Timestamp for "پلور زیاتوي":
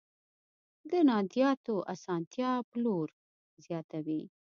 2.71-4.21